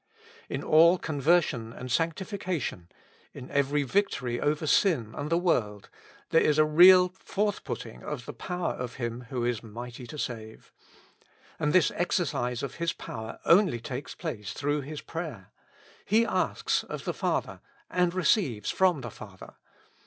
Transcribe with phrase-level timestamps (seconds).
[0.49, 2.89] In all con version and sanctification,
[3.35, 5.89] in every victory over sin and the world,
[6.31, 10.17] there is a real forth putting of the power of Him who is mighty to
[10.17, 10.71] save.
[11.59, 15.51] And this ex ercise of His power only takes place through His prayer:
[16.03, 19.53] He asks of the Father, and receives from the Father.